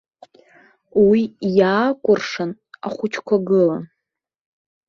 Уи 1.09 1.21
иаакәыршан 1.57 2.51
ахәыҷқәа 2.87 3.37
гылан. 3.47 3.83